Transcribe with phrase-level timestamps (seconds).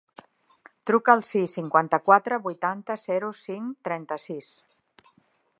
[0.89, 4.53] Truca al sis, cinquanta-quatre, vuitanta, zero, cinc, trenta-sis.